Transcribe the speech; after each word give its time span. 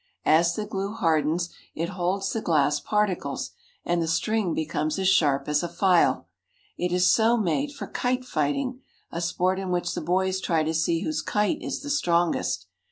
As 0.25 0.55
the 0.55 0.65
glue 0.65 0.93
hardens, 0.93 1.53
it 1.75 1.89
holds 1.89 2.33
the 2.33 2.41
glass 2.41 2.79
particles, 2.79 3.51
and 3.85 4.01
the 4.01 4.07
string 4.07 4.55
becomes 4.55 4.97
as 4.97 5.07
sharp 5.07 5.47
as 5.47 5.61
a 5.61 5.69
file. 5.69 6.27
It 6.75 6.91
is 6.91 7.05
so 7.13 7.37
made 7.37 7.71
for 7.71 7.85
kite 7.85 8.25
fighting, 8.25 8.81
a 9.11 9.21
sport 9.21 9.59
in 9.59 9.69
which 9.69 9.93
the 9.93 10.01
boys 10.01 10.41
try 10.41 10.63
to 10.63 10.73
see 10.73 11.01
whose 11.03 11.21
kite 11.21 11.61
is 11.61 11.83
the 11.83 11.91
strongest. 11.91 12.65